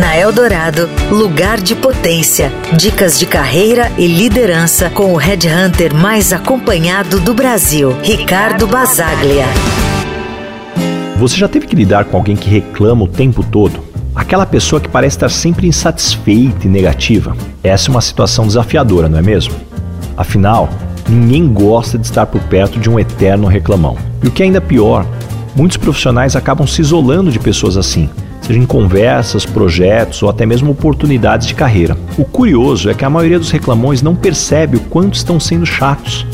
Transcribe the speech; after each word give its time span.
Na 0.00 0.16
Eldorado, 0.16 0.88
lugar 1.10 1.60
de 1.60 1.74
potência. 1.74 2.50
Dicas 2.74 3.18
de 3.18 3.26
carreira 3.26 3.92
e 3.98 4.06
liderança 4.06 4.88
com 4.88 5.12
o 5.12 5.16
headhunter 5.16 5.94
mais 5.94 6.32
acompanhado 6.32 7.20
do 7.20 7.34
Brasil, 7.34 7.94
Ricardo 8.02 8.66
Basaglia. 8.66 9.44
Você 11.18 11.36
já 11.36 11.46
teve 11.46 11.66
que 11.66 11.76
lidar 11.76 12.06
com 12.06 12.16
alguém 12.16 12.34
que 12.34 12.48
reclama 12.48 13.04
o 13.04 13.08
tempo 13.08 13.44
todo? 13.44 13.84
Aquela 14.14 14.46
pessoa 14.46 14.80
que 14.80 14.88
parece 14.88 15.18
estar 15.18 15.28
sempre 15.28 15.66
insatisfeita 15.66 16.66
e 16.66 16.70
negativa? 16.70 17.36
Essa 17.62 17.90
é 17.90 17.90
uma 17.90 18.00
situação 18.00 18.46
desafiadora, 18.46 19.06
não 19.06 19.18
é 19.18 19.22
mesmo? 19.22 19.52
Afinal, 20.16 20.70
ninguém 21.06 21.46
gosta 21.46 21.98
de 21.98 22.06
estar 22.06 22.24
por 22.24 22.40
perto 22.44 22.80
de 22.80 22.88
um 22.88 22.98
eterno 22.98 23.46
reclamão. 23.46 23.98
E 24.24 24.28
o 24.28 24.30
que 24.30 24.42
é 24.42 24.46
ainda 24.46 24.62
pior, 24.62 25.04
muitos 25.54 25.76
profissionais 25.76 26.34
acabam 26.34 26.66
se 26.66 26.80
isolando 26.80 27.30
de 27.30 27.38
pessoas 27.38 27.76
assim 27.76 28.08
em 28.56 28.66
conversas, 28.66 29.46
projetos 29.46 30.22
ou 30.22 30.28
até 30.28 30.46
mesmo 30.46 30.70
oportunidades 30.70 31.46
de 31.46 31.54
carreira. 31.54 31.96
O 32.18 32.24
curioso 32.24 32.90
é 32.90 32.94
que 32.94 33.04
a 33.04 33.10
maioria 33.10 33.38
dos 33.38 33.50
reclamões 33.50 34.02
não 34.02 34.14
percebe 34.14 34.76
o 34.76 34.80
quanto 34.80 35.14
estão 35.14 35.38
sendo 35.38 35.66
chatos. 35.66 36.26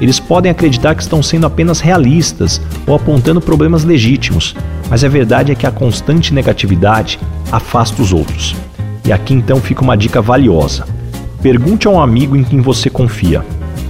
Eles 0.00 0.18
podem 0.18 0.50
acreditar 0.50 0.94
que 0.94 1.02
estão 1.02 1.22
sendo 1.22 1.46
apenas 1.46 1.80
realistas 1.80 2.60
ou 2.86 2.94
apontando 2.94 3.40
problemas 3.40 3.84
legítimos, 3.84 4.54
mas 4.90 5.04
a 5.04 5.08
verdade 5.08 5.52
é 5.52 5.54
que 5.54 5.66
a 5.66 5.70
constante 5.70 6.34
negatividade 6.34 7.18
afasta 7.50 8.02
os 8.02 8.12
outros. 8.12 8.54
E 9.04 9.12
aqui 9.12 9.34
então 9.34 9.60
fica 9.60 9.82
uma 9.82 9.96
dica 9.96 10.20
valiosa. 10.20 10.86
Pergunte 11.40 11.86
a 11.86 11.90
um 11.90 12.00
amigo 12.00 12.36
em 12.36 12.42
quem 12.42 12.60
você 12.60 12.90
confia: 12.90 13.44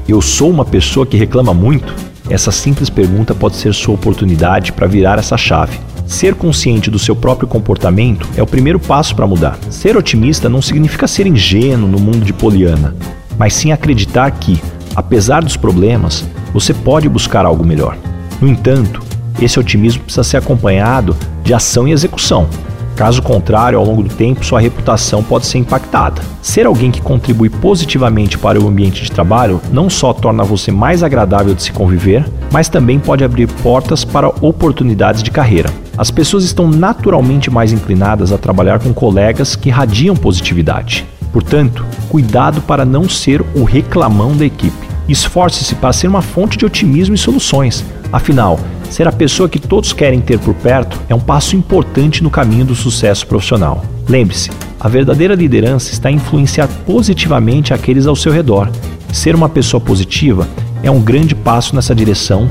Eu 0.06 0.20
sou 0.20 0.50
uma 0.50 0.64
pessoa 0.64 1.06
que 1.06 1.16
reclama 1.16 1.54
muito? 1.54 1.94
Essa 2.28 2.50
simples 2.50 2.90
pergunta 2.90 3.34
pode 3.34 3.56
ser 3.56 3.72
sua 3.72 3.94
oportunidade 3.94 4.72
para 4.72 4.86
virar 4.86 5.18
essa 5.18 5.36
chave 5.36 5.78
Ser 6.06 6.34
consciente 6.34 6.90
do 6.90 6.98
seu 6.98 7.16
próprio 7.16 7.48
comportamento 7.48 8.28
é 8.36 8.42
o 8.42 8.46
primeiro 8.46 8.78
passo 8.78 9.16
para 9.16 9.26
mudar. 9.26 9.58
Ser 9.70 9.96
otimista 9.96 10.48
não 10.48 10.60
significa 10.60 11.06
ser 11.06 11.26
ingênuo 11.26 11.88
no 11.88 11.98
mundo 11.98 12.24
de 12.24 12.32
Poliana, 12.32 12.94
mas 13.38 13.54
sim 13.54 13.72
acreditar 13.72 14.30
que, 14.32 14.60
apesar 14.94 15.42
dos 15.42 15.56
problemas, 15.56 16.24
você 16.52 16.74
pode 16.74 17.08
buscar 17.08 17.46
algo 17.46 17.64
melhor. 17.64 17.96
No 18.40 18.48
entanto, 18.48 19.02
esse 19.40 19.58
otimismo 19.58 20.04
precisa 20.04 20.22
ser 20.22 20.36
acompanhado 20.36 21.16
de 21.42 21.54
ação 21.54 21.88
e 21.88 21.92
execução. 21.92 22.48
Caso 22.96 23.20
contrário, 23.22 23.78
ao 23.78 23.84
longo 23.84 24.04
do 24.04 24.14
tempo, 24.14 24.44
sua 24.44 24.60
reputação 24.60 25.22
pode 25.22 25.46
ser 25.46 25.58
impactada. 25.58 26.22
Ser 26.40 26.66
alguém 26.66 26.92
que 26.92 27.02
contribui 27.02 27.50
positivamente 27.50 28.38
para 28.38 28.60
o 28.60 28.68
ambiente 28.68 29.02
de 29.02 29.10
trabalho 29.10 29.60
não 29.72 29.90
só 29.90 30.12
torna 30.12 30.44
você 30.44 30.70
mais 30.70 31.02
agradável 31.02 31.54
de 31.54 31.62
se 31.62 31.72
conviver, 31.72 32.24
mas 32.52 32.68
também 32.68 33.00
pode 33.00 33.24
abrir 33.24 33.48
portas 33.48 34.04
para 34.04 34.28
oportunidades 34.28 35.22
de 35.24 35.30
carreira. 35.32 35.70
As 35.98 36.10
pessoas 36.10 36.44
estão 36.44 36.68
naturalmente 36.68 37.50
mais 37.50 37.72
inclinadas 37.72 38.30
a 38.30 38.38
trabalhar 38.38 38.78
com 38.78 38.94
colegas 38.94 39.56
que 39.56 39.70
radiam 39.70 40.14
positividade. 40.14 41.04
Portanto, 41.32 41.84
cuidado 42.08 42.60
para 42.60 42.84
não 42.84 43.08
ser 43.08 43.44
o 43.56 43.64
reclamão 43.64 44.36
da 44.36 44.44
equipe. 44.44 44.93
Esforce-se 45.08 45.74
para 45.74 45.92
ser 45.92 46.08
uma 46.08 46.22
fonte 46.22 46.56
de 46.56 46.64
otimismo 46.64 47.14
e 47.14 47.18
soluções. 47.18 47.84
Afinal, 48.12 48.58
ser 48.90 49.08
a 49.08 49.12
pessoa 49.12 49.48
que 49.48 49.58
todos 49.58 49.92
querem 49.92 50.20
ter 50.20 50.38
por 50.38 50.54
perto 50.54 51.00
é 51.08 51.14
um 51.14 51.20
passo 51.20 51.56
importante 51.56 52.22
no 52.22 52.30
caminho 52.30 52.64
do 52.64 52.74
sucesso 52.74 53.26
profissional. 53.26 53.84
Lembre-se, 54.08 54.50
a 54.78 54.88
verdadeira 54.88 55.34
liderança 55.34 55.92
está 55.92 56.10
em 56.10 56.16
influenciar 56.16 56.68
positivamente 56.86 57.74
aqueles 57.74 58.06
ao 58.06 58.14
seu 58.14 58.32
redor. 58.32 58.70
Ser 59.12 59.34
uma 59.34 59.48
pessoa 59.48 59.80
positiva 59.80 60.48
é 60.82 60.90
um 60.90 61.00
grande 61.00 61.34
passo 61.34 61.74
nessa 61.74 61.94
direção 61.94 62.48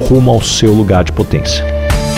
rumo 0.00 0.30
ao 0.30 0.42
seu 0.42 0.72
lugar 0.72 1.04
de 1.04 1.12
potência. 1.12 1.64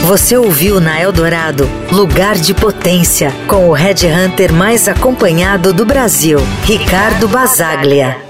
Você 0.03 0.37
ouviu 0.37 0.81
na 0.81 1.01
Eldorado 1.01 1.69
Lugar 1.93 2.37
de 2.37 2.55
Potência 2.55 3.33
com 3.47 3.69
o 3.69 3.73
Red 3.73 4.07
Hunter 4.07 4.53
mais 4.53 4.89
acompanhado 4.89 5.73
do 5.73 5.85
Brasil, 5.85 6.39
Ricardo 6.65 7.29
Basaglia. 7.29 8.28